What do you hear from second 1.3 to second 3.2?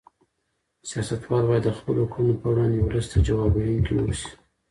باید د خپلو کړنو په وړاندې ولس ته